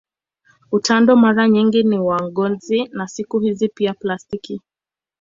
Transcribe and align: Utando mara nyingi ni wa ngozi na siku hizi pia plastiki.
Utando 0.71 1.15
mara 1.15 1.49
nyingi 1.49 1.83
ni 1.83 1.97
wa 1.99 2.21
ngozi 2.23 2.87
na 2.91 3.07
siku 3.07 3.39
hizi 3.39 3.69
pia 3.69 3.93
plastiki. 3.93 4.61